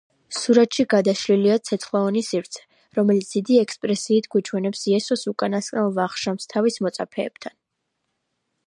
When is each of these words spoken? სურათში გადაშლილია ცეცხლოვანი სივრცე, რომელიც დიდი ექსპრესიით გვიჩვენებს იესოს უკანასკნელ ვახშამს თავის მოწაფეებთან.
სურათში 0.35 0.85
გადაშლილია 0.93 1.57
ცეცხლოვანი 1.69 2.23
სივრცე, 2.29 2.63
რომელიც 3.01 3.29
დიდი 3.35 3.59
ექსპრესიით 3.65 4.31
გვიჩვენებს 4.37 4.83
იესოს 4.95 5.29
უკანასკნელ 5.35 5.95
ვახშამს 6.01 6.53
თავის 6.57 6.83
მოწაფეებთან. 6.87 7.59